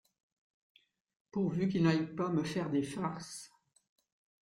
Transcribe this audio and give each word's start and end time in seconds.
Pourvu 1.29 1.69
qu’il 1.69 1.83
n’aille 1.83 2.15
pas 2.15 2.29
me 2.29 2.43
faire 2.43 2.71
des 2.71 2.81
farces… 2.81 3.51